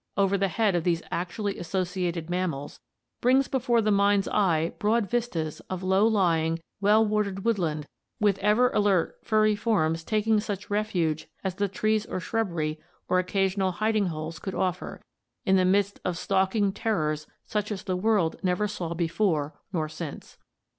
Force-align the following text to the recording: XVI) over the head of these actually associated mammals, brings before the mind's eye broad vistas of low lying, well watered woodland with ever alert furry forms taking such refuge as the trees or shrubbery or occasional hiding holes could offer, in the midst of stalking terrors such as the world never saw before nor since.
XVI) 0.17 0.21
over 0.23 0.35
the 0.39 0.47
head 0.47 0.73
of 0.73 0.83
these 0.83 1.03
actually 1.11 1.59
associated 1.59 2.27
mammals, 2.27 2.79
brings 3.21 3.47
before 3.47 3.83
the 3.83 3.91
mind's 3.91 4.27
eye 4.29 4.73
broad 4.79 5.07
vistas 5.07 5.59
of 5.69 5.83
low 5.83 6.07
lying, 6.07 6.59
well 6.79 7.05
watered 7.05 7.45
woodland 7.45 7.85
with 8.19 8.39
ever 8.39 8.71
alert 8.71 9.19
furry 9.23 9.55
forms 9.55 10.03
taking 10.03 10.39
such 10.39 10.71
refuge 10.71 11.27
as 11.43 11.53
the 11.53 11.67
trees 11.67 12.07
or 12.07 12.19
shrubbery 12.19 12.79
or 13.07 13.19
occasional 13.19 13.73
hiding 13.73 14.07
holes 14.07 14.39
could 14.39 14.55
offer, 14.55 15.03
in 15.45 15.55
the 15.55 15.65
midst 15.65 15.99
of 16.03 16.17
stalking 16.17 16.71
terrors 16.73 17.27
such 17.45 17.71
as 17.71 17.83
the 17.83 17.95
world 17.95 18.37
never 18.41 18.67
saw 18.67 18.95
before 18.95 19.53
nor 19.71 19.87
since. 19.87 20.39